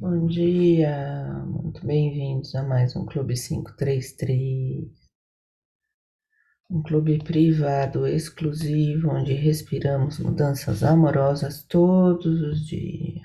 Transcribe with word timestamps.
Bom 0.00 0.26
dia, 0.28 1.44
muito 1.46 1.86
bem-vindos 1.86 2.54
a 2.54 2.62
mais 2.62 2.96
um 2.96 3.04
Clube 3.04 3.34
533. 3.34 4.88
Um 6.70 6.82
clube 6.82 7.22
privado, 7.22 8.06
exclusivo, 8.06 9.10
onde 9.10 9.34
respiramos 9.34 10.18
mudanças 10.18 10.82
amorosas 10.82 11.64
todos 11.64 12.40
os 12.40 12.66
dias. 12.66 13.20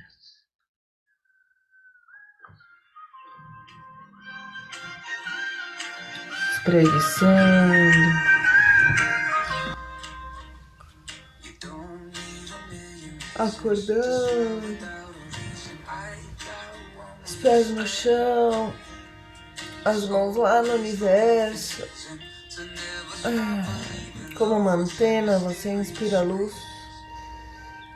Espreguiçando. 6.57 8.25
Acordando 13.37 15.04
pés 17.35 17.69
no 17.69 17.85
chão, 17.85 18.73
as 19.83 20.07
mãos 20.07 20.35
lá 20.35 20.61
no 20.61 20.75
universo. 20.75 21.83
Como 24.35 24.55
uma 24.55 24.73
antena, 24.73 25.39
você 25.39 25.69
inspira 25.69 26.21
luz. 26.21 26.53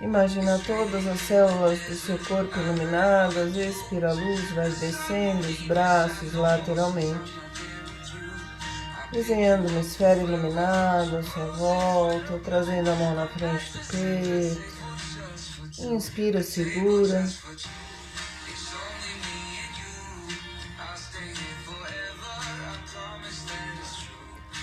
Imagina 0.01 0.57
todas 0.65 1.05
as 1.05 1.19
células 1.19 1.79
do 1.81 1.95
seu 1.95 2.17
corpo 2.19 2.57
iluminadas, 2.57 3.53
expira 3.55 4.11
a 4.11 4.13
luz, 4.13 4.49
vai 4.51 4.69
descendo 4.69 5.45
os 5.45 5.61
braços 5.67 6.33
lateralmente, 6.33 7.33
desenhando 9.11 9.67
uma 9.67 9.81
esfera 9.81 10.21
iluminada 10.21 11.19
à 11.19 11.23
sua 11.23 11.45
volta, 11.47 12.39
trazendo 12.45 12.89
a 12.89 12.95
mão 12.95 13.13
na 13.13 13.27
frente 13.27 13.77
do 13.77 13.79
peito. 13.87 14.79
Inspira, 15.79 16.43
segura. 16.43 17.27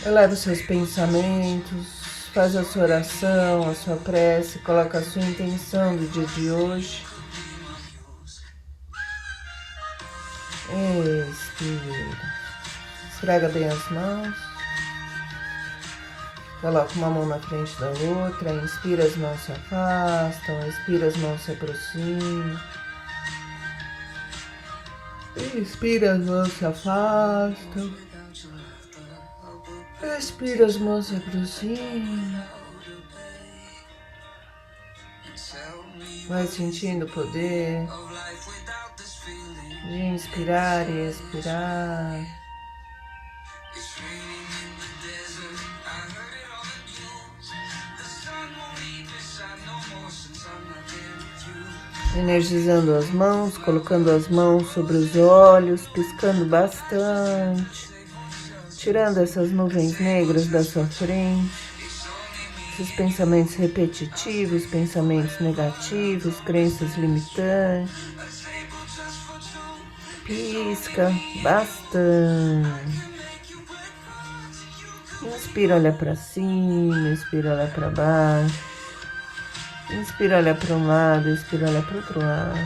Eleva 0.04 0.34
os 0.34 0.40
seus 0.40 0.62
pensamentos, 0.62 1.86
faz 2.32 2.54
a 2.54 2.64
sua 2.64 2.82
oração, 2.82 3.68
a 3.68 3.74
sua 3.74 3.96
prece, 3.96 4.58
coloca 4.60 4.98
a 4.98 5.02
sua 5.02 5.22
intenção 5.22 5.96
do 5.96 6.06
dia 6.08 6.26
de 6.26 6.50
hoje. 6.50 7.04
Expira. 11.30 12.36
Esfrega 13.10 13.48
bem 13.48 13.68
as 13.68 13.90
mãos. 13.90 14.34
Coloca 16.60 16.92
uma 16.94 17.10
mão 17.10 17.26
na 17.26 17.38
frente 17.38 17.74
da 17.80 17.88
outra. 17.88 18.52
Inspira, 18.52 19.04
as 19.04 19.16
mãos 19.16 19.40
se 19.40 19.52
afastam. 19.52 20.68
Expira, 20.68 21.06
as 21.06 21.16
mãos 21.16 21.40
se 21.40 21.52
aproximam. 21.52 22.60
Inspira, 25.54 26.12
as 26.12 26.20
mãos 26.20 26.52
se 26.52 26.64
afastam. 26.64 28.05
Respira 30.00 30.66
as 30.66 30.76
mãos 30.76 31.12
aproximam. 31.12 32.44
Vai 36.28 36.46
sentindo 36.46 37.06
o 37.06 37.08
poder 37.08 37.86
de 39.86 39.98
inspirar 39.98 40.88
e 40.90 41.08
expirar. 41.08 42.26
Energizando 52.16 52.94
as 52.94 53.10
mãos, 53.10 53.56
colocando 53.58 54.10
as 54.10 54.28
mãos 54.28 54.70
sobre 54.72 54.96
os 54.96 55.16
olhos, 55.16 55.86
piscando 55.88 56.44
bastante 56.46 57.95
tirando 58.86 59.18
essas 59.18 59.50
nuvens 59.50 59.98
negras 59.98 60.46
da 60.46 60.62
sua 60.62 60.86
frente, 60.86 61.50
esses 62.72 62.94
pensamentos 62.94 63.56
repetitivos, 63.56 64.64
pensamentos 64.66 65.40
negativos, 65.40 66.36
crenças 66.42 66.96
limitantes. 66.96 68.46
Pisca 70.24 71.12
bastante. 71.42 72.68
Inspira, 75.20 75.74
olha 75.74 75.92
para 75.92 76.14
cima, 76.14 77.08
inspira, 77.08 77.54
olha 77.54 77.66
para 77.66 77.90
baixo. 77.90 78.64
Inspira, 79.90 80.36
olha 80.36 80.54
para 80.54 80.74
um 80.76 80.86
lado, 80.86 81.28
inspira, 81.28 81.68
olha 81.68 81.82
para 81.82 81.96
outro 81.96 82.20
lado. 82.20 82.58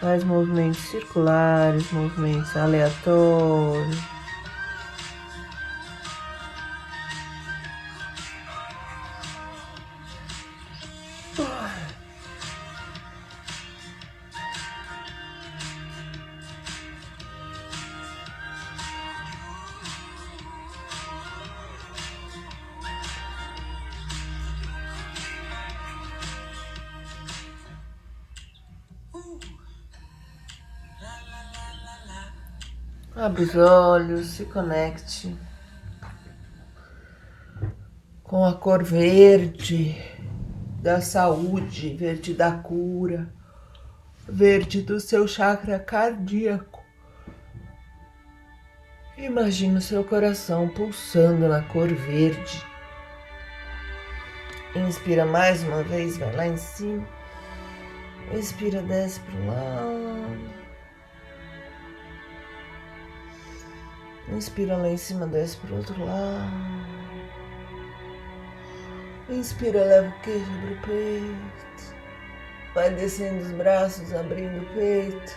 Faz 0.00 0.24
movimentos 0.24 0.80
circulares, 0.80 1.92
movimentos 1.92 2.56
aleatórios. 2.56 4.13
Abre 33.16 33.44
os 33.44 33.54
olhos, 33.54 34.26
se 34.26 34.44
conecte 34.44 35.36
com 38.24 38.44
a 38.44 38.52
cor 38.54 38.82
verde 38.82 39.96
da 40.82 41.00
saúde, 41.00 41.94
verde 41.94 42.34
da 42.34 42.50
cura, 42.50 43.32
verde 44.28 44.82
do 44.82 44.98
seu 44.98 45.28
chakra 45.28 45.78
cardíaco. 45.78 46.82
Imagina 49.16 49.78
o 49.78 49.82
seu 49.82 50.02
coração 50.02 50.68
pulsando 50.68 51.46
na 51.46 51.62
cor 51.62 51.86
verde. 51.86 52.66
Inspira 54.74 55.24
mais 55.24 55.62
uma 55.62 55.84
vez, 55.84 56.16
vai 56.18 56.34
lá 56.34 56.46
em 56.48 56.56
cima. 56.56 57.06
Expira, 58.32 58.82
desce 58.82 59.20
para 59.20 59.34
o 59.36 59.46
lado. 59.46 60.63
Inspira 64.28 64.76
lá 64.76 64.88
em 64.88 64.96
cima, 64.96 65.26
desce 65.26 65.56
para 65.58 65.74
o 65.74 65.76
outro 65.76 66.04
lado. 66.04 66.94
Inspira, 69.28 69.84
leva 69.84 70.08
o 70.08 70.20
queijo, 70.20 70.50
abre 70.50 70.74
o 70.74 70.80
peito. 70.80 71.94
Vai 72.74 72.90
descendo 72.90 73.42
os 73.42 73.50
braços, 73.52 74.12
abrindo 74.12 74.62
o 74.62 74.74
peito. 74.74 75.36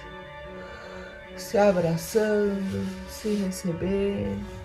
Se 1.35 1.57
abraçando, 1.57 2.85
se 3.09 3.35
recebendo. 3.35 4.57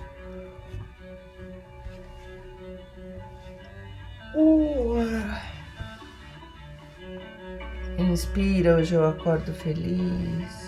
Inspira, 7.99 8.77
hoje 8.77 8.95
eu 8.95 9.07
acordo 9.09 9.53
feliz 9.53 10.62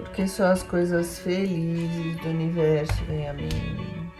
porque 0.00 0.26
só 0.26 0.46
as 0.46 0.62
coisas 0.62 1.18
felizes 1.18 2.16
do 2.16 2.28
universo 2.28 3.04
vêm 3.04 3.28
a 3.28 3.32
mim. 3.32 4.10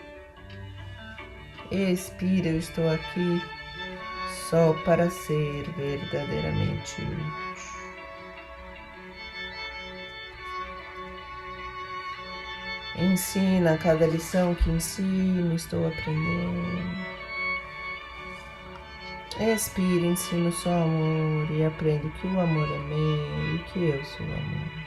Expira, 1.71 2.49
eu 2.49 2.59
estou 2.59 2.91
aqui 2.91 3.43
só 4.49 4.73
para 4.85 5.09
ser 5.09 5.65
verdadeiramente 5.77 7.01
útil. 7.01 7.61
Ensina 12.99 13.79
cada 13.79 14.07
lição 14.07 14.55
que 14.57 14.69
ensino, 14.69 15.55
estou 15.55 15.87
aprendendo. 15.87 17.21
Expira, 19.39 20.07
ensino 20.07 20.53
só 20.53 20.71
amor 20.71 21.51
e 21.51 21.65
aprendo 21.65 22.11
que 22.21 22.27
o 22.27 22.41
amor 22.41 22.69
é 22.69 22.79
meu 22.79 23.55
e 23.55 23.59
que 23.73 23.85
eu 23.85 24.05
sou 24.05 24.27
amor. 24.27 24.80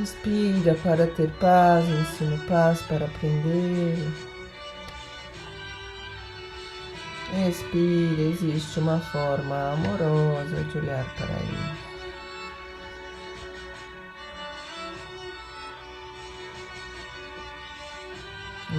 Inspira 0.00 0.74
para 0.82 1.06
ter 1.06 1.30
paz, 1.40 1.88
ensino 1.88 2.38
paz 2.46 2.82
para 2.82 3.06
aprender. 3.06 3.96
Expira, 7.48 8.22
existe 8.22 8.78
uma 8.78 9.00
forma 9.00 9.72
amorosa 9.72 10.62
de 10.64 10.78
olhar 10.78 11.04
para 11.16 11.34
ele. 11.34 11.86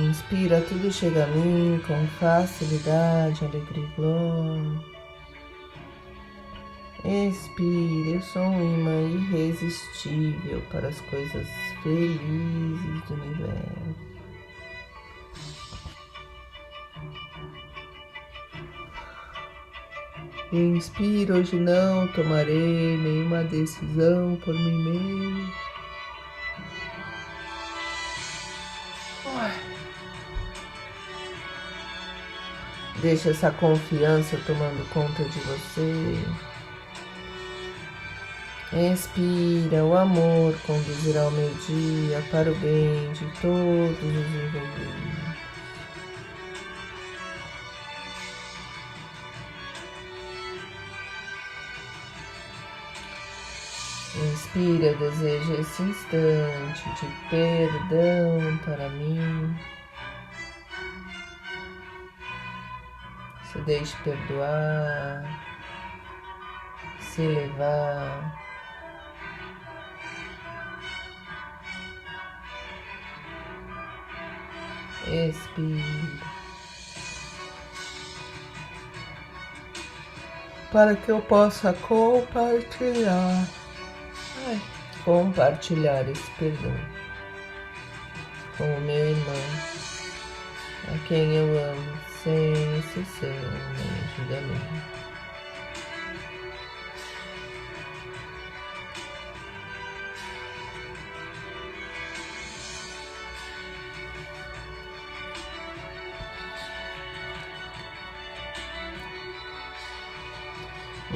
Inspira, 0.08 0.62
tudo 0.62 0.92
chega 0.92 1.24
a 1.24 1.28
mim 1.28 1.82
com 1.88 2.08
facilidade, 2.20 3.44
alegria 3.44 3.84
e 3.84 3.88
glória. 3.96 4.97
Expire, 7.06 8.14
eu 8.14 8.22
sou 8.22 8.42
um 8.42 8.80
imã 8.80 9.02
irresistível 9.04 10.62
para 10.72 10.88
as 10.88 11.00
coisas 11.02 11.48
felizes 11.84 13.02
do 13.08 13.14
universo. 13.14 14.08
Inspiro, 20.52 21.36
hoje 21.36 21.56
não 21.58 22.08
tomarei 22.08 22.98
nenhuma 22.98 23.44
decisão 23.44 24.36
por 24.44 24.54
mim 24.54 24.84
mesmo. 24.84 25.54
Deixa 33.02 33.30
essa 33.30 33.52
confiança 33.52 34.40
tomando 34.48 34.90
conta 34.90 35.24
de 35.24 35.40
você. 35.42 36.47
Inspira, 38.74 39.86
o 39.86 39.96
amor 39.96 40.54
conduzirá 40.66 41.26
o 41.28 41.32
meu 41.32 41.54
dia 41.54 42.22
para 42.30 42.52
o 42.52 42.56
bem 42.56 43.14
de 43.14 43.26
todos 43.40 43.98
os 43.98 44.04
envolvidos. 44.04 45.18
Inspira, 54.34 54.94
deseja 54.96 55.54
esse 55.62 55.84
instante 55.84 56.90
de 57.00 57.30
perdão 57.30 58.58
para 58.66 58.90
mim. 58.90 59.56
Se 63.50 63.60
deixe 63.60 63.96
perdoar, 64.04 65.24
se 67.00 67.22
levar. 67.22 68.47
Expira. 75.10 76.38
Para 80.72 80.96
que 80.96 81.10
eu 81.10 81.22
possa 81.22 81.74
compartilhar 81.74 83.48
compartilhar 85.08 86.02
esse 86.10 86.30
perdão 86.32 86.76
com 88.58 88.66
o 88.66 88.82
meu 88.82 89.10
irmão, 89.10 89.36
a 90.94 91.08
quem 91.08 91.34
eu 91.34 91.72
amo 91.72 91.98
sem 92.22 92.52
exceção 92.78 93.30
nem 93.30 94.18
julgamento. 94.18 95.07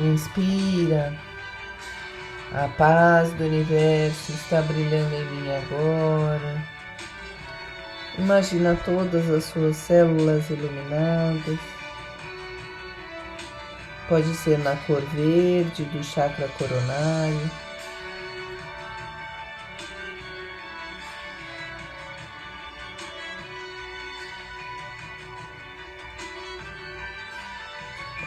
Inspira 0.01 1.13
a 2.53 2.67
paz 2.67 3.31
do 3.33 3.45
universo 3.45 4.33
está 4.33 4.61
brilhando 4.63 5.15
em 5.15 5.25
mim 5.25 5.51
agora. 5.51 6.67
Imagina 8.17 8.77
todas 8.83 9.29
as 9.29 9.45
suas 9.45 9.77
células 9.77 10.49
iluminadas. 10.49 11.59
Pode 14.09 14.33
ser 14.35 14.59
na 14.59 14.75
cor 14.75 15.01
verde 15.13 15.85
do 15.85 16.03
chakra 16.03 16.49
coronário. 16.57 17.51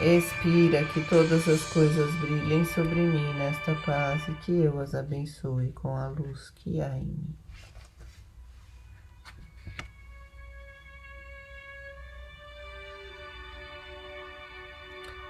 Expira 0.01 0.83
que 0.83 1.01
todas 1.05 1.47
as 1.47 1.63
coisas 1.71 2.13
brilhem 2.15 2.65
sobre 2.65 2.99
mim 2.99 3.33
nesta 3.35 3.73
paz 3.85 4.27
e 4.27 4.33
que 4.33 4.51
eu 4.51 4.77
as 4.81 4.93
abençoe 4.93 5.71
com 5.71 5.95
a 5.95 6.09
luz 6.09 6.49
que 6.49 6.81
há 6.81 6.97
em 6.97 7.05
mim. 7.05 7.35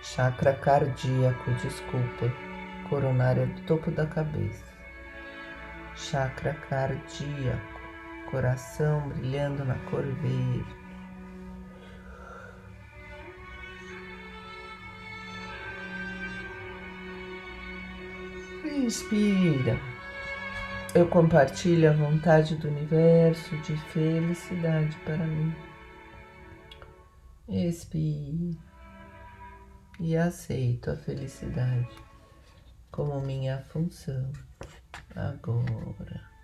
Chakra 0.02 0.56
cardíaco, 0.56 1.52
desculpa, 1.62 2.34
coronária 2.90 3.46
do 3.46 3.62
topo 3.68 3.92
da 3.92 4.08
cabeça. 4.08 4.66
Chakra 5.96 6.56
cardíaco, 6.68 7.82
coração 8.32 9.10
brilhando 9.10 9.64
na 9.64 9.76
cor 9.92 10.04
verde. 10.04 10.85
Inspira. 18.86 19.80
Eu 20.94 21.08
compartilho 21.08 21.90
a 21.90 21.94
vontade 21.94 22.56
do 22.56 22.68
universo 22.68 23.58
de 23.64 23.76
felicidade 23.92 24.96
para 24.98 25.26
mim. 25.26 25.52
Expire. 27.50 28.56
E 30.00 30.16
aceito 30.16 30.92
a 30.92 30.96
felicidade 30.96 31.90
como 32.92 33.20
minha 33.22 33.58
função 33.58 34.32
agora. 35.16 36.35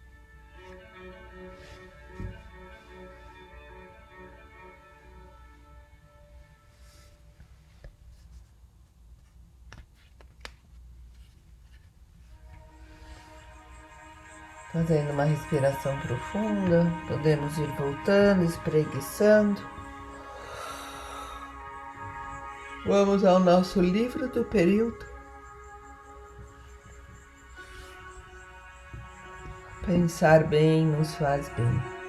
Fazendo 14.72 15.12
uma 15.12 15.26
respiração 15.26 15.98
profunda, 16.00 16.90
podemos 17.08 17.58
ir 17.58 17.68
voltando, 17.78 18.44
espreguiçando. 18.44 19.62
Vamos 22.86 23.26
ao 23.26 23.40
nosso 23.40 23.82
livro 23.82 24.30
do 24.30 24.46
período. 24.46 25.06
Pensar 29.86 30.46
bem 30.46 30.86
nos 30.86 31.16
faz 31.16 31.50
bem. 31.50 32.01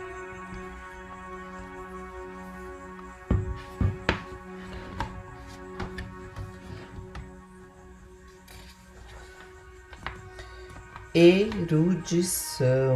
Erudição, 11.15 12.89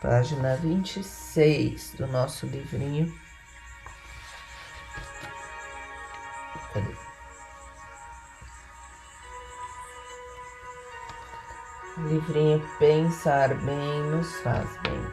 página 0.00 0.56
26 0.56 1.92
do 1.98 2.06
nosso 2.06 2.46
livrinho. 2.46 3.14
Cadê? 6.72 6.96
Livrinho 12.08 12.66
Pensar 12.78 13.52
Bem 13.56 14.02
nos 14.04 14.40
Faz 14.40 14.70
Bem. 14.78 15.06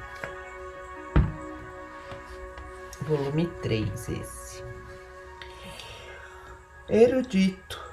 Volume 3.01 3.47
3, 3.61 4.07
esse. 4.07 4.63
Erudito. 6.87 7.91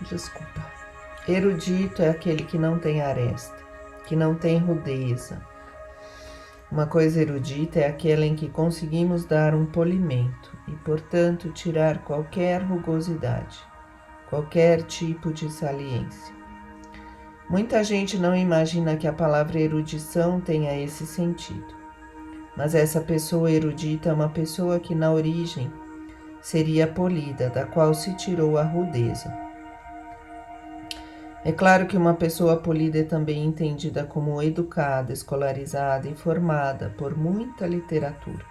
Desculpa. 0.00 0.64
Erudito 1.28 2.02
é 2.02 2.08
aquele 2.08 2.44
que 2.44 2.58
não 2.58 2.78
tem 2.78 3.00
aresta, 3.00 3.56
que 4.06 4.16
não 4.16 4.34
tem 4.34 4.58
rudeza. 4.58 5.40
Uma 6.70 6.86
coisa 6.86 7.20
erudita 7.20 7.80
é 7.80 7.86
aquela 7.86 8.24
em 8.24 8.34
que 8.34 8.48
conseguimos 8.48 9.24
dar 9.24 9.54
um 9.54 9.66
polimento 9.66 10.56
e, 10.66 10.72
portanto, 10.72 11.52
tirar 11.52 11.98
qualquer 11.98 12.62
rugosidade, 12.62 13.58
qualquer 14.28 14.82
tipo 14.82 15.32
de 15.32 15.52
saliência. 15.52 16.34
Muita 17.50 17.84
gente 17.84 18.16
não 18.16 18.34
imagina 18.34 18.96
que 18.96 19.06
a 19.06 19.12
palavra 19.12 19.60
erudição 19.60 20.40
tenha 20.40 20.74
esse 20.80 21.06
sentido. 21.06 21.76
Mas 22.56 22.74
essa 22.74 23.00
pessoa 23.00 23.50
erudita 23.50 24.08
é 24.08 24.12
uma 24.12 24.30
pessoa 24.30 24.80
que, 24.80 24.94
na 24.94 25.12
origem, 25.12 25.70
seria 26.40 26.86
polida, 26.86 27.50
da 27.50 27.66
qual 27.66 27.92
se 27.92 28.16
tirou 28.16 28.56
a 28.56 28.62
rudeza. 28.62 29.41
É 31.44 31.50
claro 31.50 31.86
que 31.86 31.96
uma 31.96 32.14
pessoa 32.14 32.56
polida 32.56 32.98
é 32.98 33.02
também 33.02 33.44
entendida 33.44 34.04
como 34.04 34.40
educada, 34.40 35.12
escolarizada 35.12 36.08
e 36.08 36.14
formada 36.14 36.94
por 36.96 37.16
muita 37.16 37.66
literatura. 37.66 38.44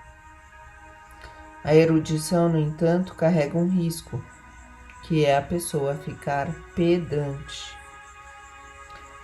A 1.64 1.74
erudição, 1.74 2.50
no 2.50 2.60
entanto, 2.60 3.16
carrega 3.16 3.58
um 3.58 3.70
risco, 3.70 4.22
que 5.04 5.24
é 5.24 5.38
a 5.38 5.42
pessoa 5.42 5.96
ficar 5.96 6.54
pedante. 6.76 7.78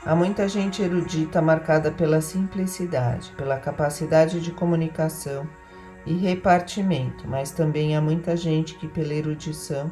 Há 0.06 0.16
muita 0.16 0.48
gente 0.48 0.82
erudita 0.82 1.42
marcada 1.42 1.92
pela 1.92 2.22
simplicidade, 2.22 3.34
pela 3.36 3.60
capacidade 3.60 4.40
de 4.40 4.52
comunicação 4.52 5.46
e 6.06 6.14
repartimento, 6.14 7.28
mas 7.28 7.52
também 7.52 7.98
há 7.98 8.02
muita 8.02 8.38
gente 8.38 8.76
que, 8.76 8.88
pela 8.88 9.14
erudição, 9.14 9.92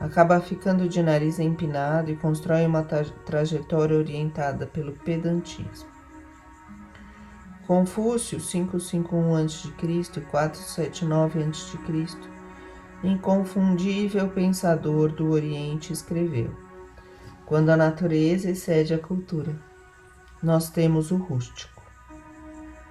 acaba 0.00 0.40
ficando 0.40 0.88
de 0.88 1.02
nariz 1.02 1.38
empinado 1.38 2.10
e 2.10 2.16
constrói 2.16 2.64
uma 2.64 2.82
tra 2.82 3.04
trajetória 3.26 3.96
orientada 3.96 4.66
pelo 4.66 4.92
pedantismo. 4.92 5.90
Confúcio, 7.66 8.40
551 8.40 9.36
a.C. 9.36 9.68
e 10.16 10.20
479 10.22 11.44
a.C., 11.44 12.18
inconfundível 13.04 14.28
pensador 14.28 15.12
do 15.12 15.30
Oriente, 15.30 15.92
escreveu: 15.92 16.52
Quando 17.44 17.68
a 17.68 17.76
natureza 17.76 18.50
excede 18.50 18.94
a 18.94 18.98
cultura, 18.98 19.54
nós 20.42 20.70
temos 20.70 21.10
o 21.10 21.16
rústico. 21.16 21.80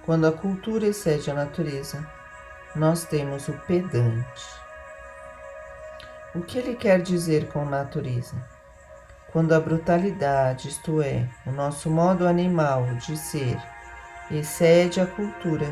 Quando 0.06 0.26
a 0.26 0.32
cultura 0.32 0.86
excede 0.86 1.30
a 1.30 1.34
natureza, 1.34 2.08
nós 2.74 3.04
temos 3.04 3.48
o 3.48 3.52
pedante. 3.66 4.59
O 6.32 6.42
que 6.42 6.58
ele 6.58 6.76
quer 6.76 7.02
dizer 7.02 7.48
com 7.48 7.64
natureza? 7.64 8.36
Quando 9.32 9.52
a 9.52 9.58
brutalidade, 9.58 10.68
isto 10.68 11.02
é, 11.02 11.28
o 11.44 11.50
nosso 11.50 11.90
modo 11.90 12.24
animal 12.24 12.84
de 12.94 13.16
ser, 13.16 13.60
excede 14.30 15.00
a 15.00 15.06
cultura, 15.06 15.66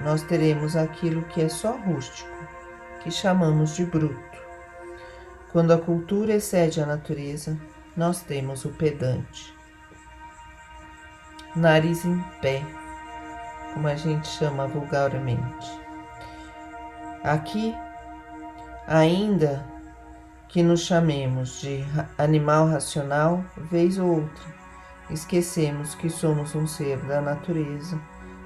nós 0.00 0.24
teremos 0.24 0.74
aquilo 0.74 1.22
que 1.22 1.42
é 1.42 1.48
só 1.48 1.76
rústico, 1.76 2.28
que 3.04 3.10
chamamos 3.12 3.76
de 3.76 3.84
bruto. 3.84 4.18
Quando 5.52 5.72
a 5.72 5.78
cultura 5.78 6.34
excede 6.34 6.80
a 6.80 6.86
natureza, 6.86 7.56
nós 7.96 8.20
temos 8.20 8.64
o 8.64 8.70
pedante. 8.70 9.56
Nariz 11.54 12.04
em 12.04 12.20
pé, 12.42 12.66
como 13.72 13.86
a 13.86 13.94
gente 13.94 14.26
chama 14.26 14.66
vulgarmente. 14.66 15.80
Aqui, 17.22 17.72
ainda 18.88 19.73
que 20.54 20.62
nos 20.62 20.82
chamemos 20.82 21.62
de 21.62 21.84
animal 22.16 22.68
racional, 22.68 23.44
vez 23.56 23.98
ou 23.98 24.20
outra, 24.20 24.54
esquecemos 25.10 25.96
que 25.96 26.08
somos 26.08 26.54
um 26.54 26.64
ser 26.64 26.96
da 27.06 27.20
natureza 27.20 28.00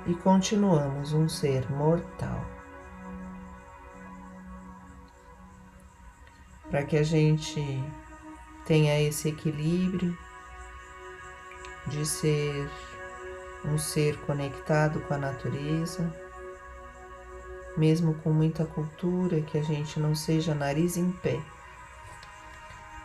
e 0.07 0.15
continuamos 0.15 1.12
um 1.12 1.29
ser 1.29 1.71
mortal. 1.71 2.43
Para 6.71 6.83
que 6.83 6.97
a 6.97 7.03
gente 7.03 7.85
tenha 8.65 8.99
esse 9.03 9.29
equilíbrio 9.29 10.17
de 11.88 12.07
ser 12.07 12.71
um 13.67 13.77
ser 13.77 14.19
conectado 14.21 14.99
com 15.00 15.12
a 15.12 15.19
natureza, 15.19 16.11
mesmo 17.77 18.15
com 18.15 18.33
muita 18.33 18.65
cultura, 18.65 19.43
que 19.43 19.59
a 19.59 19.62
gente 19.62 20.00
não 20.00 20.15
seja 20.15 20.55
nariz 20.55 20.97
em 20.97 21.12
pé 21.12 21.38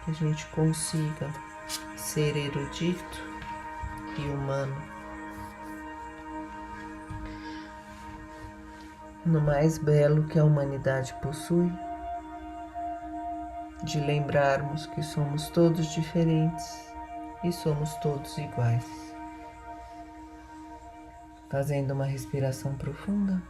que 0.03 0.11
a 0.11 0.13
gente 0.13 0.45
consiga 0.47 1.29
ser 1.95 2.35
erudito 2.35 3.21
e 4.17 4.21
humano 4.21 4.93
no 9.25 9.39
mais 9.39 9.77
belo 9.77 10.25
que 10.25 10.37
a 10.37 10.43
humanidade 10.43 11.13
possui, 11.21 11.71
de 13.83 13.99
lembrarmos 13.99 14.85
que 14.87 15.01
somos 15.01 15.49
todos 15.49 15.91
diferentes 15.93 16.91
e 17.43 17.51
somos 17.51 17.93
todos 17.95 18.37
iguais. 18.37 18.85
Fazendo 21.49 21.91
uma 21.91 22.05
respiração 22.05 22.75
profunda, 22.75 23.41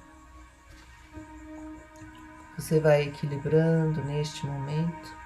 você 2.57 2.79
vai 2.79 3.03
equilibrando 3.03 4.03
neste 4.03 4.45
momento 4.45 5.22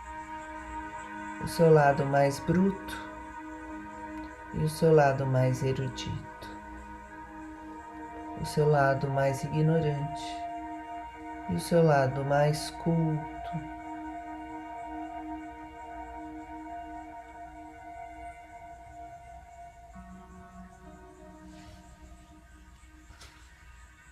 o 1.43 1.47
seu 1.47 1.71
lado 1.71 2.05
mais 2.05 2.39
bruto 2.39 3.07
e 4.53 4.63
o 4.63 4.69
seu 4.69 4.93
lado 4.93 5.25
mais 5.25 5.61
erudito, 5.63 6.57
o 8.41 8.45
seu 8.45 8.67
lado 8.67 9.07
mais 9.09 9.43
ignorante 9.43 10.23
e 11.49 11.55
o 11.55 11.59
seu 11.59 11.83
lado 11.83 12.23
mais 12.25 12.71
culto. 12.71 13.37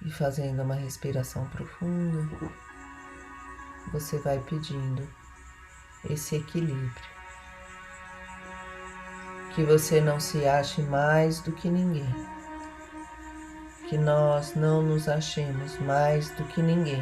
E 0.03 0.11
fazendo 0.11 0.61
uma 0.61 0.75
respiração 0.75 1.47
profunda, 1.49 2.51
você 3.91 4.19
vai 4.19 4.39
pedindo 4.39 5.07
esse 6.07 6.35
equilíbrio 6.35 7.14
que 9.55 9.63
você 9.63 10.01
não 10.01 10.19
se 10.19 10.45
ache 10.45 10.81
mais 10.81 11.39
do 11.39 11.53
que 11.53 11.69
ninguém, 11.69 12.13
que 13.87 13.97
nós 13.97 14.53
não 14.53 14.83
nos 14.83 15.07
achemos 15.07 15.79
mais 15.79 16.29
do 16.31 16.43
que 16.43 16.61
ninguém 16.61 17.01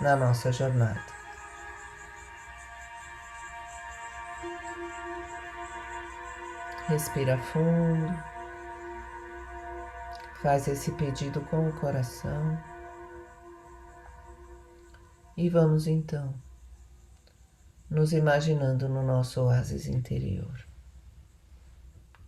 na 0.00 0.16
nossa 0.16 0.50
jornada. 0.50 1.00
Respira 6.88 7.38
fundo, 7.38 8.12
faz 10.42 10.66
esse 10.66 10.90
pedido 10.90 11.40
com 11.42 11.68
o 11.68 11.72
coração. 11.74 12.58
E 15.36 15.48
vamos 15.48 15.86
então 15.86 16.34
nos 17.88 18.12
imaginando 18.12 18.88
no 18.88 19.04
nosso 19.04 19.40
oásis 19.40 19.86
interior 19.86 20.73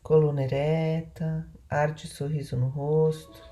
coluna 0.06 0.44
ereta, 0.44 1.44
ar 1.68 1.90
de 1.90 2.06
sorriso 2.06 2.56
no 2.56 2.68
rosto, 2.68 3.42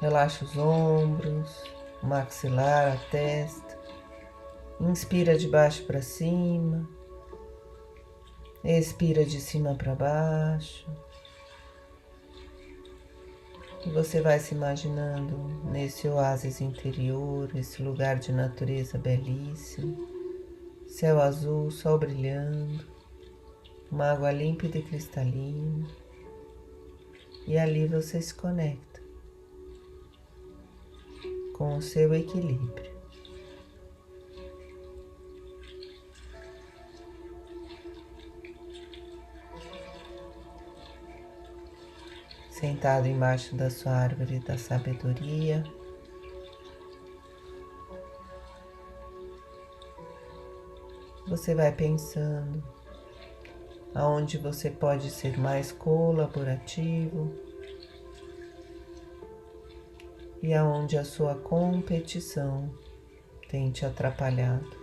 relaxa 0.00 0.44
os 0.44 0.56
ombros, 0.56 1.64
maxilar, 2.00 2.92
a 2.92 3.10
testa, 3.10 3.76
inspira 4.78 5.36
de 5.36 5.48
baixo 5.48 5.84
para 5.84 6.00
cima, 6.00 6.88
expira 8.62 9.24
de 9.24 9.40
cima 9.40 9.74
para 9.74 9.96
baixo. 9.96 10.88
E 13.84 13.90
você 13.90 14.20
vai 14.20 14.38
se 14.38 14.54
imaginando 14.54 15.36
nesse 15.72 16.06
oásis 16.06 16.60
interior, 16.60 17.50
esse 17.56 17.82
lugar 17.82 18.16
de 18.16 18.30
natureza 18.30 18.96
belíssimo, 18.96 20.06
céu 20.86 21.20
azul, 21.20 21.68
sol 21.68 21.98
brilhando 21.98 22.91
uma 23.92 24.10
água 24.10 24.32
límpida 24.32 24.78
e 24.78 24.82
cristalina, 24.82 25.86
e 27.46 27.58
ali 27.58 27.86
você 27.86 28.22
se 28.22 28.34
conecta 28.34 29.02
com 31.52 31.76
o 31.76 31.82
seu 31.82 32.14
equilíbrio. 32.14 32.90
Sentado 42.50 43.06
embaixo 43.06 43.54
da 43.56 43.68
sua 43.68 43.92
árvore 43.92 44.38
da 44.38 44.56
sabedoria, 44.56 45.62
você 51.28 51.54
vai 51.54 51.72
pensando 51.72 52.81
aonde 53.94 54.38
você 54.38 54.70
pode 54.70 55.10
ser 55.10 55.38
mais 55.38 55.70
colaborativo 55.70 57.32
e 60.42 60.52
aonde 60.54 60.96
a 60.98 61.04
sua 61.04 61.34
competição 61.34 62.70
tem 63.48 63.70
te 63.70 63.84
atrapalhado. 63.84 64.82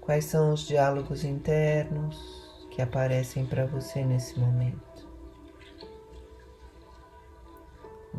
Quais 0.00 0.24
são 0.24 0.52
os 0.52 0.66
diálogos 0.66 1.24
internos 1.24 2.18
que 2.70 2.82
aparecem 2.82 3.46
para 3.46 3.66
você 3.66 4.04
nesse 4.04 4.40
momento? 4.40 4.89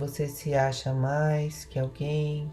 Você 0.01 0.27
se 0.27 0.55
acha 0.55 0.91
mais 0.95 1.63
que 1.63 1.77
alguém, 1.77 2.51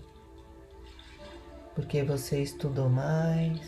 porque 1.74 2.02
você 2.02 2.42
estudou 2.42 2.90
mais, 2.90 3.58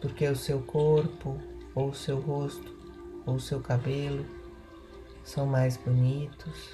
porque 0.00 0.26
o 0.26 0.34
seu 0.34 0.60
corpo, 0.60 1.40
ou 1.76 1.90
o 1.90 1.94
seu 1.94 2.18
rosto, 2.18 2.76
ou 3.24 3.36
o 3.36 3.40
seu 3.40 3.60
cabelo 3.60 4.26
são 5.22 5.46
mais 5.46 5.76
bonitos, 5.76 6.68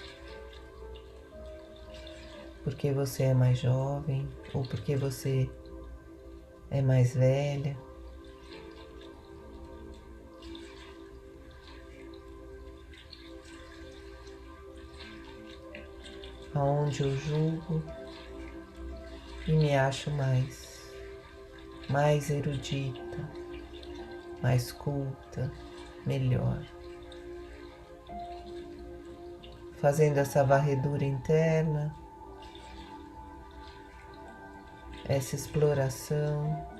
porque 2.62 2.90
você 2.90 3.24
é 3.24 3.34
mais 3.34 3.58
jovem, 3.58 4.26
ou 4.54 4.62
porque 4.62 4.96
você 4.96 5.50
é 6.70 6.80
mais 6.80 7.14
velha. 7.14 7.76
Aonde 16.54 17.02
eu 17.02 17.16
julgo 17.16 17.82
e 19.46 19.52
me 19.52 19.76
acho 19.76 20.10
mais, 20.12 20.92
mais 21.88 22.30
erudita, 22.30 23.28
mais 24.40 24.72
culta, 24.72 25.50
melhor. 26.06 26.62
Fazendo 29.76 30.18
essa 30.18 30.42
varredura 30.44 31.04
interna, 31.04 31.94
essa 35.06 35.34
exploração. 35.34 36.72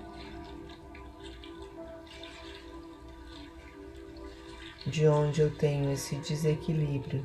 De 4.86 5.08
onde 5.08 5.40
eu 5.40 5.54
tenho 5.56 5.90
esse 5.90 6.16
desequilíbrio 6.16 7.24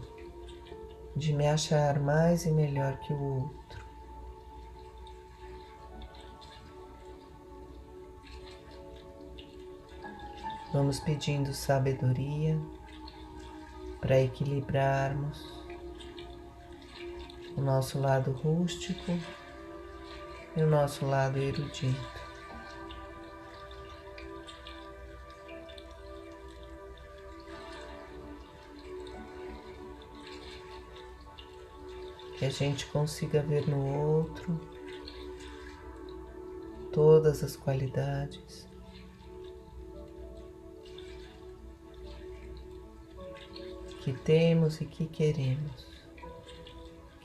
de 1.19 1.33
me 1.33 1.45
achar 1.45 1.99
mais 1.99 2.45
e 2.45 2.51
melhor 2.51 2.97
que 2.99 3.11
o 3.11 3.41
outro. 3.41 3.85
Vamos 10.71 10.99
pedindo 11.01 11.53
sabedoria 11.53 12.57
para 13.99 14.21
equilibrarmos 14.21 15.67
o 17.57 17.61
nosso 17.61 17.99
lado 17.99 18.31
rústico 18.31 19.11
e 20.55 20.61
o 20.61 20.67
nosso 20.67 21.05
lado 21.05 21.37
erudito. 21.37 22.28
Que 32.39 32.45
a 32.45 32.49
gente 32.49 32.85
consiga 32.85 33.41
ver 33.41 33.67
no 33.67 33.85
outro 33.85 34.57
todas 36.93 37.43
as 37.43 37.57
qualidades. 37.57 38.65
Que 43.99 44.13
temos 44.13 44.79
e 44.79 44.85
que 44.85 45.05
queremos, 45.05 45.85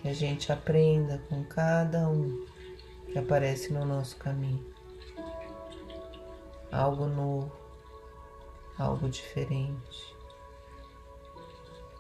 que 0.02 0.09
a 0.09 0.12
gente 0.12 0.50
aprenda 0.50 1.18
com 1.28 1.44
cada 1.44 2.09
um 2.09 2.44
que 3.06 3.16
aparece 3.16 3.73
no 3.73 3.85
nosso 3.85 4.16
caminho, 4.16 4.66
algo 6.73 7.06
novo, 7.06 7.52
algo 8.76 9.09
diferente, 9.09 10.16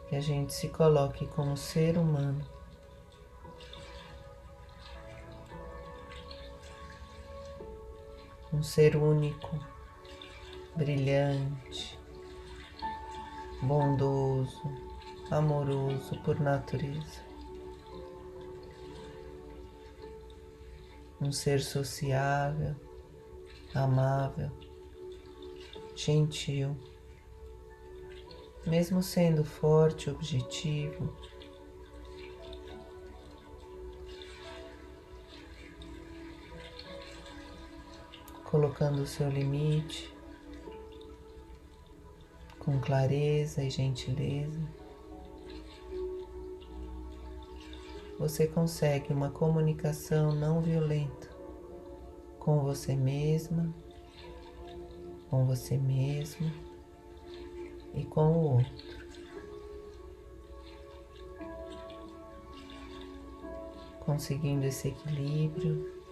que 0.08 0.16
a 0.16 0.20
gente 0.20 0.52
se 0.52 0.68
coloque 0.68 1.28
como 1.28 1.56
ser 1.56 1.96
humano 1.96 2.53
um 8.54 8.62
ser 8.62 8.96
único, 8.96 9.58
brilhante, 10.76 11.98
bondoso, 13.60 14.62
amoroso 15.28 16.16
por 16.22 16.38
natureza. 16.38 17.24
Um 21.20 21.32
ser 21.32 21.60
sociável, 21.60 22.76
amável, 23.74 24.52
gentil, 25.96 26.76
mesmo 28.64 29.02
sendo 29.02 29.44
forte, 29.44 30.10
objetivo, 30.10 31.12
colocando 38.54 39.02
o 39.02 39.06
seu 39.06 39.28
limite 39.28 40.16
com 42.60 42.78
clareza 42.78 43.64
e 43.64 43.68
gentileza. 43.68 44.60
Você 48.16 48.46
consegue 48.46 49.12
uma 49.12 49.28
comunicação 49.28 50.32
não 50.32 50.60
violenta 50.60 51.28
com 52.38 52.60
você 52.60 52.94
mesma, 52.94 53.74
com 55.28 55.44
você 55.46 55.76
mesmo 55.76 56.48
e 57.92 58.04
com 58.04 58.34
o 58.34 58.52
outro. 58.52 58.98
Conseguindo 63.98 64.64
esse 64.64 64.86
equilíbrio 64.86 66.03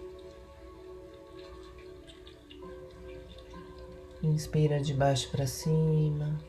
Inspira 4.23 4.79
de 4.79 4.93
baixo 4.93 5.29
para 5.31 5.45
cima. 5.45 6.39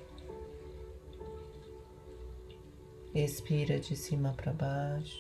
Expira 3.13 3.81
de 3.81 3.97
cima 3.97 4.33
para 4.33 4.53
baixo. 4.53 5.19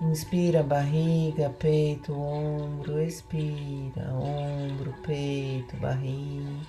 Inspira 0.00 0.64
barriga, 0.64 1.50
peito, 1.50 2.12
ombro, 2.12 3.00
expira, 3.00 4.12
ombro, 4.12 4.92
peito, 5.06 5.76
barriga. 5.76 6.66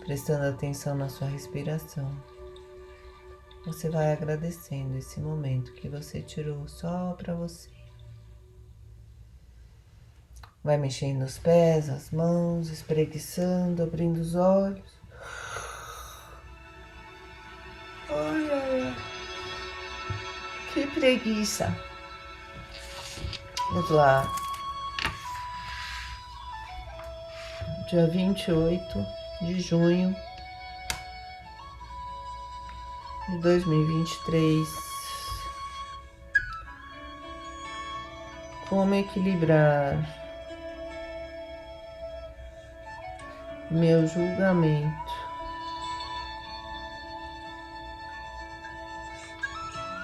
Prestando 0.00 0.44
atenção 0.44 0.94
na 0.94 1.08
sua 1.08 1.28
respiração. 1.28 2.14
Você 3.64 3.88
vai 3.88 4.12
agradecendo 4.12 4.98
esse 4.98 5.18
momento 5.18 5.72
que 5.72 5.88
você 5.88 6.20
tirou 6.20 6.68
só 6.68 7.14
para 7.14 7.34
você. 7.34 7.81
Vai 10.64 10.76
mexendo 10.76 11.22
os 11.22 11.38
pés, 11.38 11.88
as 11.88 12.12
mãos, 12.12 12.68
espreguiçando, 12.68 13.82
abrindo 13.82 14.18
os 14.18 14.36
olhos. 14.36 14.92
Ai. 18.08 18.96
Que 20.72 20.86
preguiça. 20.86 21.76
Vamos 23.72 23.90
lá. 23.90 24.24
Dia 27.90 28.06
28 28.06 29.06
de 29.42 29.60
junho 29.60 30.14
de 33.30 33.38
2023. 33.38 34.68
Como 38.68 38.94
equilibrar 38.94 40.21
meu 43.72 44.06
julgamento 44.06 45.12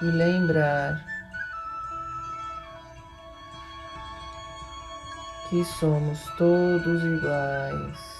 e 0.01 0.05
lembrar 0.05 1.03
que 5.49 5.63
somos 5.65 6.23
todos 6.37 7.03
iguais. 7.03 8.19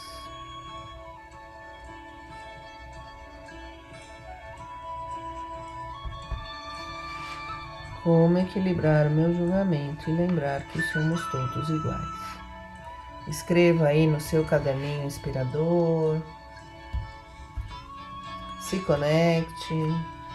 Como 8.03 8.37
equilibrar 8.39 9.07
o 9.07 9.11
meu 9.11 9.33
julgamento 9.33 10.09
e 10.09 10.13
lembrar 10.13 10.61
que 10.69 10.81
somos 10.81 11.23
todos 11.31 11.69
iguais. 11.69 12.28
Escreva 13.29 13.87
aí 13.87 14.07
no 14.07 14.19
seu 14.19 14.43
caderninho 14.43 15.05
inspirador. 15.05 16.21
Se 18.61 18.79
conecte. 18.79 19.75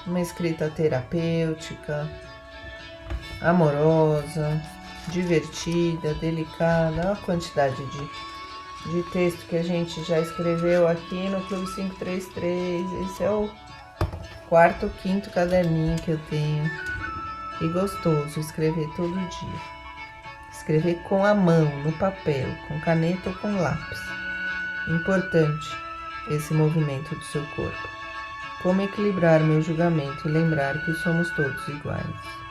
Uma 0.06 0.20
escrita 0.20 0.68
terapêutica, 0.68 2.06
amorosa, 3.40 4.60
divertida, 5.08 6.12
delicada. 6.14 7.00
Olha 7.00 7.12
a 7.12 7.16
quantidade 7.16 7.82
de 7.86 8.10
de 8.86 9.02
texto 9.04 9.46
que 9.48 9.56
a 9.56 9.62
gente 9.62 10.02
já 10.04 10.20
escreveu 10.20 10.86
aqui 10.86 11.28
no 11.28 11.40
Clube 11.46 11.66
533. 11.74 12.92
Esse 13.04 13.24
é 13.24 13.30
o 13.30 13.48
quarto 14.48 14.90
quinto 15.02 15.30
caderninho 15.30 15.96
que 15.96 16.10
eu 16.10 16.20
tenho. 16.28 16.70
E 17.60 17.68
gostoso 17.68 18.40
escrever 18.40 18.88
todo 18.96 19.14
dia. 19.14 19.73
Escrever 20.64 20.94
com 21.02 21.22
a 21.22 21.34
mão, 21.34 21.66
no 21.82 21.92
papel, 21.92 22.48
com 22.66 22.80
caneta 22.80 23.28
ou 23.28 23.36
com 23.36 23.54
lápis. 23.60 24.00
Importante 24.88 25.76
esse 26.30 26.54
movimento 26.54 27.14
do 27.14 27.22
seu 27.22 27.44
corpo. 27.54 27.88
Como 28.62 28.80
equilibrar 28.80 29.40
meu 29.40 29.60
julgamento 29.60 30.26
e 30.26 30.32
lembrar 30.32 30.82
que 30.86 30.94
somos 30.94 31.30
todos 31.32 31.68
iguais. 31.68 32.43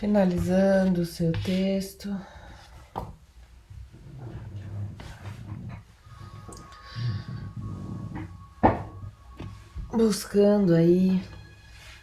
Finalizando 0.00 1.02
o 1.02 1.04
seu 1.04 1.30
texto. 1.30 2.08
Buscando 9.92 10.74
aí 10.74 11.22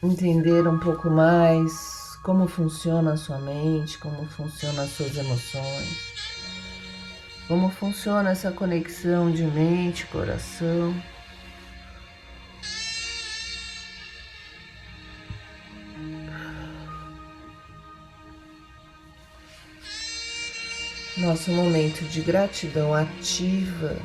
entender 0.04 0.68
um 0.68 0.78
pouco 0.78 1.10
mais 1.10 2.16
como 2.22 2.48
funciona 2.48 3.14
a 3.14 3.18
sua 3.18 3.40
mente, 3.40 3.98
como 3.98 4.28
funcionam 4.28 4.84
as 4.84 4.92
suas 4.92 5.18
emoções, 5.18 5.98
como 7.48 7.72
funciona 7.72 8.30
essa 8.30 8.52
conexão 8.52 9.32
de 9.32 9.42
mente, 9.42 10.06
coração. 10.06 10.94
Nosso 21.28 21.52
momento 21.52 22.06
de 22.06 22.22
gratidão 22.22 22.94
ativa. 22.94 23.98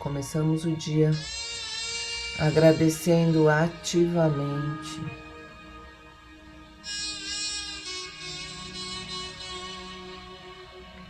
Começamos 0.00 0.64
o 0.64 0.72
dia 0.72 1.12
agradecendo 2.40 3.48
ativamente. 3.48 5.00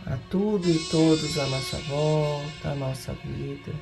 A 0.05 0.15
tudo 0.29 0.69
e 0.69 0.77
todos 0.91 1.35
à 1.39 1.47
nossa 1.47 1.77
volta, 1.89 2.69
à 2.69 2.75
nossa 2.75 3.13
vida. 3.13 3.73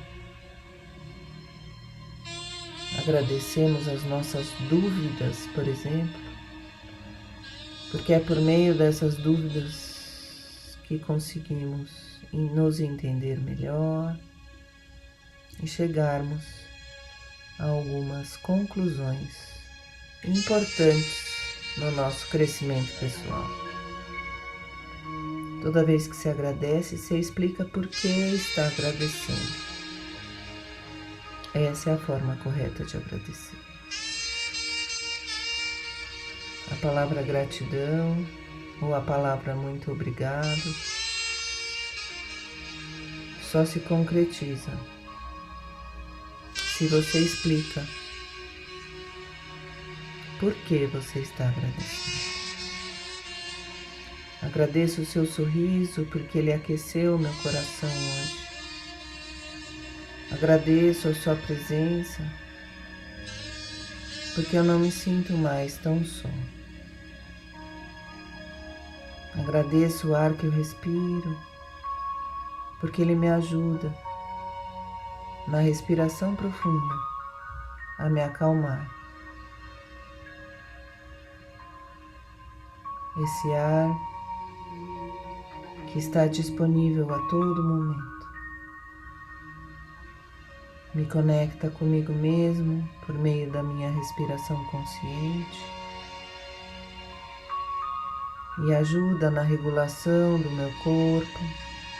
Agradecemos 3.00 3.86
as 3.86 4.02
nossas 4.04 4.48
dúvidas, 4.70 5.46
por 5.54 5.68
exemplo 5.68 6.23
porque 7.94 8.12
é 8.12 8.18
por 8.18 8.40
meio 8.40 8.74
dessas 8.74 9.14
dúvidas 9.14 10.76
que 10.82 10.98
conseguimos 10.98 12.18
nos 12.32 12.80
entender 12.80 13.38
melhor 13.38 14.18
e 15.62 15.66
chegarmos 15.68 16.42
a 17.56 17.66
algumas 17.66 18.36
conclusões 18.38 19.30
importantes 20.24 21.22
no 21.78 21.92
nosso 21.92 22.26
crescimento 22.30 22.92
pessoal. 22.98 23.48
Toda 25.62 25.84
vez 25.84 26.08
que 26.08 26.16
se 26.16 26.28
agradece, 26.28 26.98
se 26.98 27.16
explica 27.16 27.64
por 27.64 27.86
que 27.86 28.08
está 28.08 28.66
agradecendo. 28.66 29.54
Essa 31.54 31.90
é 31.90 31.94
a 31.94 31.98
forma 31.98 32.34
correta 32.42 32.84
de 32.84 32.96
agradecer. 32.96 33.63
A 36.72 36.74
palavra 36.76 37.22
gratidão 37.22 38.26
ou 38.80 38.94
a 38.94 39.00
palavra 39.00 39.54
muito 39.54 39.92
obrigado 39.92 40.74
só 43.42 43.64
se 43.64 43.80
concretiza 43.80 44.72
se 46.54 46.86
você 46.88 47.18
explica 47.18 47.86
por 50.40 50.52
que 50.66 50.86
você 50.86 51.20
está 51.20 51.48
agradecendo. 51.48 52.24
Agradeço 54.42 55.02
o 55.02 55.06
seu 55.06 55.24
sorriso 55.24 56.04
porque 56.10 56.38
ele 56.38 56.52
aqueceu 56.52 57.18
meu 57.18 57.32
coração 57.34 57.88
hoje. 57.88 58.44
Agradeço 60.32 61.08
a 61.08 61.14
sua 61.14 61.36
presença 61.36 62.43
porque 64.34 64.56
eu 64.56 64.64
não 64.64 64.78
me 64.78 64.90
sinto 64.90 65.32
mais 65.32 65.76
tão 65.78 66.04
só. 66.04 66.28
Agradeço 69.38 70.08
o 70.08 70.16
ar 70.16 70.32
que 70.34 70.46
eu 70.46 70.50
respiro 70.50 71.36
porque 72.80 73.00
ele 73.00 73.14
me 73.14 73.30
ajuda 73.30 73.94
na 75.48 75.58
respiração 75.58 76.34
profunda 76.36 76.94
a 77.98 78.10
me 78.10 78.20
acalmar. 78.20 78.90
Esse 83.16 83.54
ar 83.54 83.90
que 85.92 85.98
está 85.98 86.26
disponível 86.26 87.12
a 87.14 87.18
todo 87.28 87.62
momento. 87.62 88.13
Me 90.94 91.04
conecta 91.06 91.70
comigo 91.70 92.12
mesmo 92.12 92.88
por 93.04 93.14
meio 93.16 93.50
da 93.50 93.62
minha 93.62 93.90
respiração 93.90 94.62
consciente 94.66 95.64
e 98.66 98.72
ajuda 98.72 99.30
na 99.30 99.42
regulação 99.42 100.38
do 100.38 100.50
meu 100.50 100.70
corpo, 100.84 101.40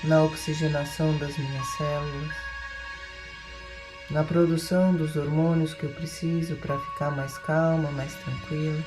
na 0.05 0.23
oxigenação 0.23 1.17
das 1.19 1.37
minhas 1.37 1.67
células 1.77 2.45
na 4.11 4.23
produção 4.23 4.95
dos 4.95 5.17
hormônios 5.17 5.73
que 5.75 5.85
eu 5.85 5.91
preciso 5.91 6.57
para 6.57 6.79
ficar 6.79 7.11
mais 7.11 7.39
calma, 7.39 7.91
mais 7.91 8.15
tranquila. 8.15 8.83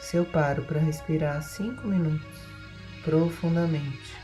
Se 0.00 0.16
eu 0.16 0.24
paro 0.24 0.62
para 0.64 0.80
respirar 0.80 1.42
cinco 1.42 1.86
minutos 1.86 2.26
profundamente, 3.04 4.16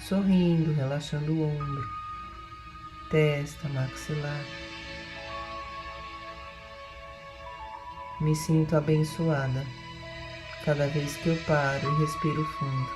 sorrindo, 0.00 0.72
relaxando 0.72 1.32
o 1.32 1.42
ombro, 1.42 1.97
testa, 3.10 3.68
maxilar, 3.70 4.44
me 8.20 8.34
sinto 8.34 8.76
abençoada 8.76 9.64
cada 10.64 10.86
vez 10.88 11.16
que 11.16 11.28
eu 11.28 11.36
paro 11.46 11.88
e 11.88 12.00
respiro 12.00 12.44
fundo. 12.44 12.90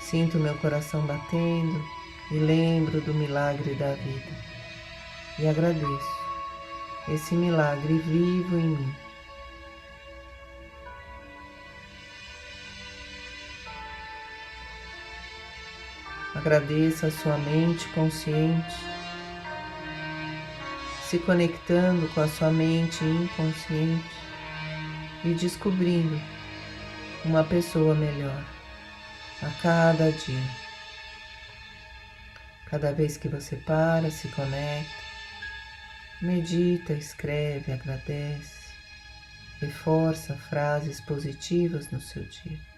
Sinto 0.00 0.38
meu 0.38 0.54
coração 0.58 1.06
batendo 1.06 1.82
e 2.30 2.38
lembro 2.38 3.00
do 3.00 3.14
milagre 3.14 3.74
da 3.74 3.94
vida 3.94 4.48
e 5.38 5.46
agradeço 5.46 6.18
esse 7.08 7.34
milagre 7.34 7.98
vivo 7.98 8.58
em 8.58 8.68
mim. 8.68 9.07
Agradeça 16.38 17.08
a 17.08 17.10
sua 17.10 17.36
mente 17.36 17.88
consciente, 17.88 18.76
se 21.02 21.18
conectando 21.18 22.06
com 22.14 22.20
a 22.20 22.28
sua 22.28 22.48
mente 22.48 23.02
inconsciente 23.02 24.08
e 25.24 25.34
descobrindo 25.34 26.16
uma 27.24 27.42
pessoa 27.42 27.92
melhor 27.92 28.44
a 29.42 29.50
cada 29.60 30.12
dia. 30.12 30.48
Cada 32.66 32.92
vez 32.92 33.16
que 33.16 33.26
você 33.28 33.56
para, 33.56 34.08
se 34.08 34.28
conecta, 34.28 34.94
medita, 36.22 36.92
escreve, 36.92 37.72
agradece, 37.72 38.68
reforça 39.60 40.36
frases 40.36 41.00
positivas 41.00 41.90
no 41.90 42.00
seu 42.00 42.22
dia. 42.22 42.77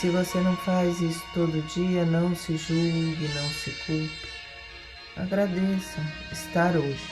Se 0.00 0.10
você 0.10 0.38
não 0.40 0.54
faz 0.58 1.00
isso 1.00 1.24
todo 1.32 1.66
dia, 1.68 2.04
não 2.04 2.36
se 2.36 2.58
julgue, 2.58 3.28
não 3.34 3.48
se 3.48 3.70
culpe. 3.86 4.28
Agradeça 5.16 6.00
estar 6.30 6.76
hoje 6.76 7.08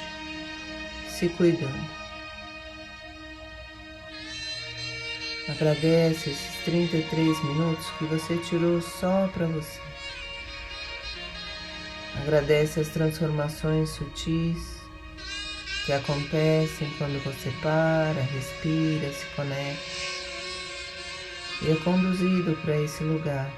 se 1.09 1.31
cuidando. 1.31 1.88
Agradece 5.49 6.31
esses 6.31 6.64
33 6.64 7.44
minutos 7.44 7.87
que 7.99 8.05
você 8.05 8.37
tirou 8.37 8.83
só 8.83 9.29
para 9.29 9.47
você. 9.47 9.81
Agradece 12.20 12.81
as 12.81 12.88
transformações 12.88 13.90
sutis 13.90 14.59
que 15.87 15.92
acontecem 15.92 16.90
quando 16.99 17.23
você 17.25 17.51
para, 17.62 18.20
respira, 18.20 19.11
se 19.11 19.25
conecta 19.35 20.13
e 21.62 21.71
é 21.71 21.77
conduzido 21.77 22.57
para 22.62 22.81
esse 22.81 23.03
lugar 23.05 23.51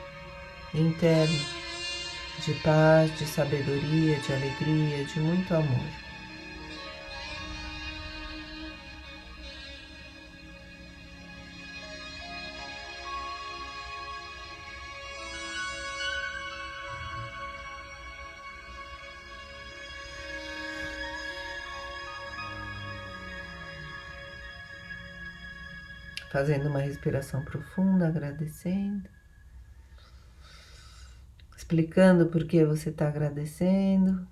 interno 0.75 1.39
de 2.45 2.53
paz, 2.55 3.17
de 3.19 3.27
sabedoria, 3.27 4.19
de 4.21 4.33
alegria, 4.33 5.05
de 5.05 5.21
muito 5.21 5.55
amor. 5.55 6.06
Fazendo 26.37 26.69
uma 26.69 26.81
respiração 26.81 27.43
profunda, 27.43 28.09
agradecendo, 28.09 29.09
explicando 31.57 32.27
por 32.27 32.45
que 32.45 32.63
você 32.63 32.91
está 32.91 33.09
agradecendo. 33.09 34.29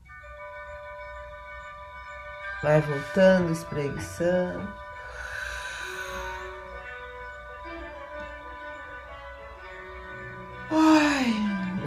Vai 2.62 2.82
voltando, 2.82 3.50
espreguiçando. 3.50 4.68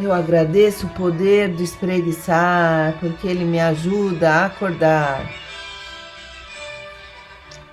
Eu 0.01 0.11
agradeço 0.11 0.87
o 0.87 0.93
poder 0.95 1.49
do 1.49 1.61
espreguiçar, 1.61 2.97
porque 2.99 3.27
ele 3.27 3.45
me 3.45 3.59
ajuda 3.59 4.31
a 4.31 4.45
acordar. 4.47 5.31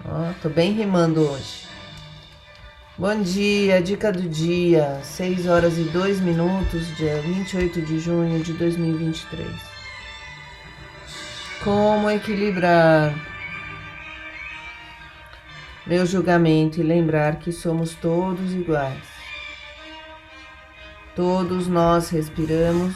Ó, 0.04 0.33
tô 0.42 0.50
bem 0.50 0.72
rimando 0.72 1.22
hoje. 1.22 1.63
Bom 2.96 3.22
dia, 3.22 3.83
dica 3.83 4.12
do 4.12 4.22
dia, 4.28 5.00
6 5.02 5.48
horas 5.48 5.76
e 5.76 5.83
2 5.83 6.20
minutos, 6.20 6.96
dia 6.96 7.20
28 7.22 7.83
de 7.83 7.98
junho 7.98 8.40
de 8.40 8.52
2023. 8.52 9.48
Como 11.64 12.09
equilibrar 12.09 13.12
meu 15.85 16.07
julgamento 16.07 16.78
e 16.78 16.85
lembrar 16.85 17.40
que 17.40 17.50
somos 17.50 17.96
todos 17.96 18.52
iguais. 18.52 19.02
Todos 21.16 21.66
nós 21.66 22.11
respiramos, 22.11 22.94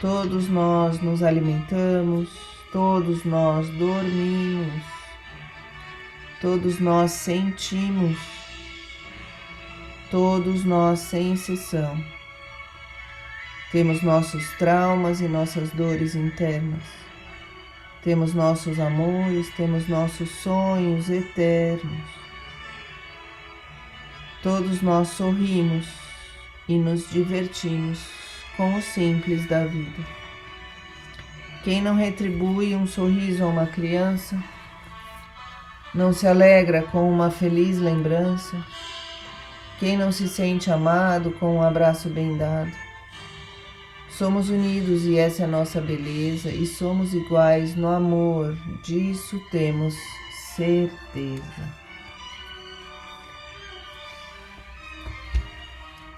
todos 0.00 0.48
nós 0.48 1.02
nos 1.02 1.20
alimentamos, 1.20 2.28
todos 2.70 3.24
nós 3.24 3.68
dormimos. 3.70 5.01
Todos 6.42 6.80
nós 6.80 7.12
sentimos, 7.12 8.18
todos 10.10 10.64
nós 10.64 10.98
sem 10.98 11.34
exceção. 11.34 11.96
Temos 13.70 14.02
nossos 14.02 14.50
traumas 14.58 15.20
e 15.20 15.28
nossas 15.28 15.70
dores 15.70 16.16
internas. 16.16 16.82
Temos 18.02 18.34
nossos 18.34 18.80
amores, 18.80 19.50
temos 19.50 19.86
nossos 19.86 20.30
sonhos 20.30 21.08
eternos. 21.08 22.02
Todos 24.42 24.82
nós 24.82 25.10
sorrimos 25.10 25.86
e 26.68 26.76
nos 26.76 27.08
divertimos 27.08 28.00
com 28.56 28.74
o 28.74 28.82
simples 28.82 29.46
da 29.46 29.64
vida. 29.64 30.04
Quem 31.62 31.80
não 31.80 31.94
retribui 31.94 32.74
um 32.74 32.88
sorriso 32.88 33.44
a 33.44 33.46
uma 33.46 33.66
criança, 33.66 34.42
não 35.94 36.12
se 36.12 36.26
alegra 36.26 36.82
com 36.82 37.10
uma 37.10 37.30
feliz 37.30 37.78
lembrança? 37.78 38.56
Quem 39.78 39.96
não 39.96 40.12
se 40.12 40.28
sente 40.28 40.70
amado 40.70 41.32
com 41.32 41.56
um 41.56 41.62
abraço 41.62 42.08
bem 42.08 42.36
dado? 42.36 42.72
Somos 44.08 44.48
unidos 44.50 45.04
e 45.04 45.18
essa 45.18 45.42
é 45.42 45.44
a 45.44 45.48
nossa 45.48 45.80
beleza, 45.80 46.50
e 46.50 46.66
somos 46.66 47.14
iguais 47.14 47.74
no 47.74 47.88
amor, 47.88 48.54
disso 48.84 49.40
temos 49.50 49.94
certeza. 50.54 51.42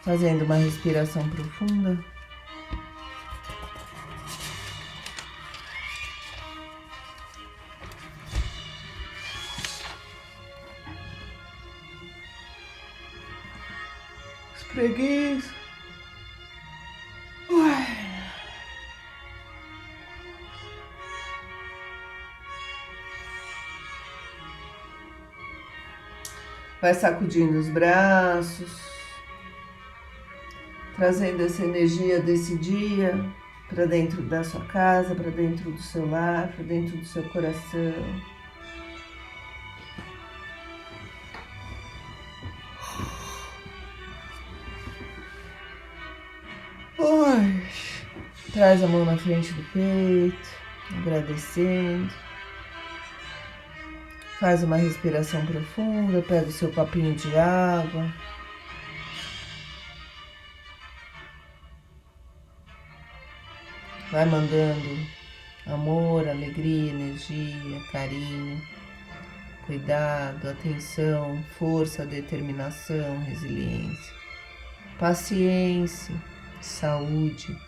Fazendo 0.03 0.45
uma 0.45 0.57
respiração 0.57 1.27
profunda. 1.31 2.14
Espreguiça. 14.75 15.55
Vai 26.81 26.93
sacudindo 26.93 27.57
os 27.57 27.69
braços, 27.69 28.77
trazendo 30.97 31.45
essa 31.45 31.65
energia 31.65 32.21
desse 32.21 32.59
dia 32.59 33.25
para 33.69 33.87
dentro 33.87 34.23
da 34.23 34.43
sua 34.43 34.65
casa, 34.67 35.15
para 35.15 35.31
dentro 35.31 35.71
do 35.71 35.81
seu 35.81 36.11
lar, 36.11 36.49
para 36.49 36.65
dentro 36.65 36.97
do 36.97 37.05
seu 37.05 37.23
coração. 37.31 38.34
Traz 48.55 48.85
a 48.85 48.87
mão 48.87 49.05
na 49.05 49.19
frente 49.19 49.53
do 49.53 49.65
peito, 49.73 50.49
agradecendo. 50.99 52.09
Faz 54.39 54.63
uma 54.63 54.77
respiração 54.77 55.45
profunda, 55.45 56.23
pega 56.23 56.47
o 56.47 56.53
seu 56.53 56.71
copinho 56.71 57.17
de 57.17 57.37
água. 57.37 58.09
Vai 64.13 64.25
mandando 64.25 65.05
amor, 65.67 66.29
alegria, 66.29 66.93
energia, 66.93 67.81
carinho, 67.91 68.63
cuidado, 69.67 70.49
atenção, 70.49 71.43
força, 71.59 72.07
determinação, 72.07 73.19
resiliência, 73.25 74.15
paciência, 74.97 76.15
saúde. 76.61 77.64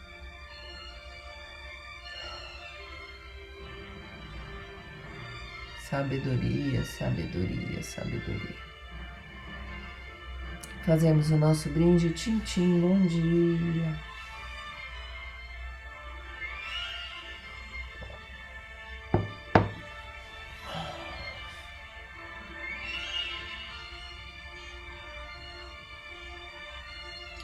Sabedoria, 5.89 6.85
sabedoria, 6.85 7.81
sabedoria. 7.81 8.57
Fazemos 10.85 11.31
o 11.31 11.37
nosso 11.37 11.69
brinde, 11.69 12.11
tintim, 12.11 12.81
bom 12.81 12.99
dia. 13.07 13.97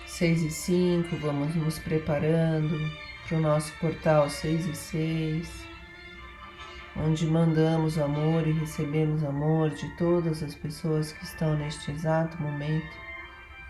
Seis 0.04 0.42
e 0.42 0.50
cinco, 0.50 1.16
vamos 1.18 1.54
nos 1.54 1.78
preparando 1.78 2.76
para 3.28 3.38
o 3.38 3.40
nosso 3.40 3.72
portal 3.74 4.28
seis 4.28 4.66
e 4.66 4.74
seis 4.74 5.71
onde 7.04 7.26
mandamos 7.26 7.98
amor 7.98 8.46
e 8.46 8.52
recebemos 8.52 9.24
amor 9.24 9.70
de 9.70 9.88
todas 9.96 10.40
as 10.40 10.54
pessoas 10.54 11.12
que 11.12 11.24
estão 11.24 11.56
neste 11.56 11.90
exato 11.90 12.40
momento 12.40 12.96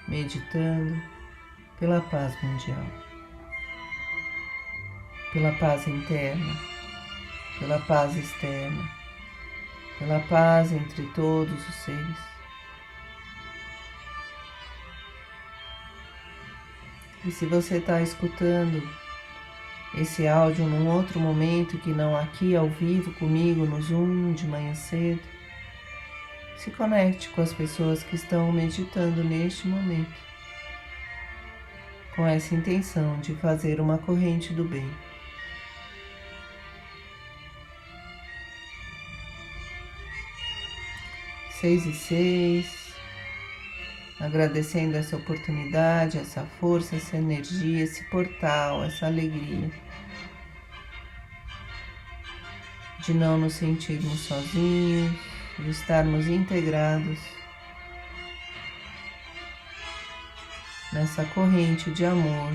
meditando 0.07 1.01
pela 1.81 2.03
paz 2.03 2.37
mundial, 2.43 2.85
pela 5.33 5.53
paz 5.53 5.89
interna, 5.89 6.55
pela 7.59 7.79
paz 7.81 8.15
externa, 8.17 8.91
pela 9.99 10.21
paz 10.21 10.71
entre 10.71 11.07
todos 11.15 11.69
os 11.69 11.75
seres. 11.77 12.19
E 17.25 17.31
se 17.31 17.47
você 17.47 17.79
está 17.79 18.03
escutando 18.03 18.83
esse 19.95 20.27
áudio 20.27 20.67
num 20.67 20.89
outro 20.89 21.21
momento 21.21 21.79
que 21.79 21.91
não 21.91 22.17
aqui 22.17 22.57
ao 22.57 22.69
vivo 22.69 23.13
comigo 23.15 23.67
no 23.67 23.81
Zoom 23.83 24.33
de 24.33 24.47
manhã 24.47 24.75
cedo. 24.75 25.21
Se 26.57 26.71
conecte 26.71 27.29
com 27.31 27.43
as 27.43 27.53
pessoas 27.53 28.03
que 28.03 28.15
estão 28.15 28.51
meditando 28.53 29.23
neste 29.23 29.69
momento, 29.69 30.15
com 32.15 32.27
essa 32.27 32.55
intenção 32.55 33.19
de 33.21 33.35
fazer 33.35 33.81
uma 33.81 33.99
corrente 33.99 34.53
do 34.53 34.65
bem. 34.65 34.89
Seis 41.61 41.87
e 41.87 41.93
seis 41.93 42.82
agradecendo 44.23 44.97
essa 44.97 45.17
oportunidade, 45.17 46.17
essa 46.17 46.47
força, 46.61 46.95
essa 46.95 47.17
energia, 47.17 47.83
esse 47.83 48.05
portal, 48.05 48.85
essa 48.85 49.07
alegria 49.07 49.69
de 53.01 53.13
não 53.13 53.37
nos 53.37 53.55
sentirmos 53.55 54.21
sozinhos, 54.21 55.13
de 55.59 55.71
estarmos 55.71 56.29
integrados 56.29 57.19
nessa 60.93 61.25
corrente 61.25 61.91
de 61.91 62.05
amor, 62.05 62.53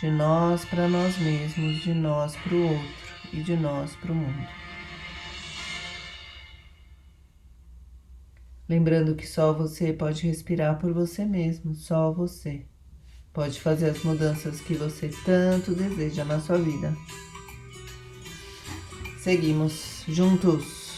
de 0.00 0.10
nós 0.10 0.64
para 0.64 0.88
nós 0.88 1.18
mesmos, 1.18 1.82
de 1.82 1.92
nós 1.92 2.34
para 2.36 2.54
o 2.54 2.62
outro 2.72 2.94
e 3.30 3.42
de 3.42 3.56
nós 3.56 3.94
para 3.96 4.10
o 4.10 4.14
mundo. 4.14 4.59
Lembrando 8.70 9.16
que 9.16 9.26
só 9.26 9.52
você 9.52 9.92
pode 9.92 10.24
respirar 10.28 10.78
por 10.78 10.92
você 10.92 11.24
mesmo, 11.24 11.74
só 11.74 12.12
você 12.12 12.66
pode 13.32 13.60
fazer 13.60 13.90
as 13.90 14.04
mudanças 14.04 14.60
que 14.60 14.74
você 14.74 15.10
tanto 15.24 15.74
deseja 15.74 16.24
na 16.24 16.38
sua 16.38 16.56
vida. 16.56 16.96
Seguimos 19.18 20.04
juntos. 20.06 20.92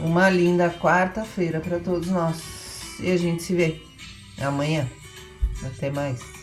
Uma 0.00 0.28
linda 0.28 0.68
quarta-feira 0.68 1.60
para 1.60 1.78
todos 1.78 2.08
nós. 2.08 2.42
E 2.98 3.08
a 3.08 3.16
gente 3.16 3.40
se 3.40 3.54
vê 3.54 3.80
amanhã. 4.40 4.90
Até 5.64 5.92
mais. 5.92 6.37